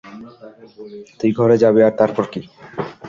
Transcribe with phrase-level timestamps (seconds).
[1.19, 2.41] তুই ঘরে যাবি আর তারপর কি?